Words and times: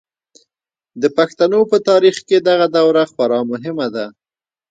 د 1.01 1.03
پښتنو 1.17 1.59
په 1.71 1.77
تاریخ 1.89 2.15
کې 2.27 2.37
دغه 2.49 2.67
دوره 2.77 3.03
خورا 3.11 3.39
مهمه 3.51 3.87
ده. 3.95 4.05